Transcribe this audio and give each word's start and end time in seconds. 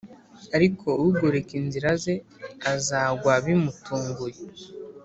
ariko 0.55 0.87
ugoreka 1.07 1.51
inzira 1.59 1.89
ze 2.03 2.15
azagwa 2.73 3.33
bimutunguye 3.45 4.39